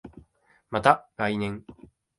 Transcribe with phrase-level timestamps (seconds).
[0.71, 1.63] また来年